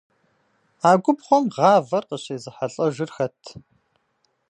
[0.87, 3.39] А губгъуэм гъавэр къыщезыхьэлӏэжыр хэт?